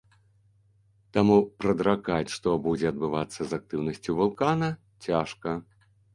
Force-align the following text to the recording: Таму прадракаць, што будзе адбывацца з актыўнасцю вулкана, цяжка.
Таму 1.17 1.35
прадракаць, 1.63 2.33
што 2.37 2.55
будзе 2.69 2.89
адбывацца 2.93 3.41
з 3.53 3.61
актыўнасцю 3.61 4.19
вулкана, 4.23 4.73
цяжка. 5.11 5.49